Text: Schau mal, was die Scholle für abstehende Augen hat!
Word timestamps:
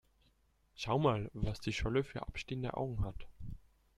Schau 0.73 0.97
mal, 0.97 1.29
was 1.35 1.59
die 1.59 1.73
Scholle 1.73 2.03
für 2.03 2.23
abstehende 2.25 2.73
Augen 2.73 3.05
hat! 3.05 3.27